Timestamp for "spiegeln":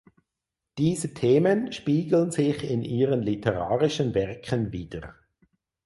1.73-2.31